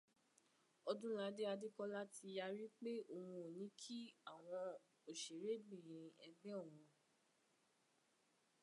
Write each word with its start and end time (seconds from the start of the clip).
Ọdúnladé 0.89 1.43
Adékọ́lá 1.53 2.01
ti 2.13 2.25
yarí 2.37 2.65
pé 2.79 2.91
òun 3.13 3.31
ò 3.43 3.45
ní 3.57 3.65
kí 3.79 3.97
àwọn 4.31 4.61
òṣèrébìnrin 5.09 6.05
ẹgbẹ́ 6.25 6.53
òun 6.61 6.79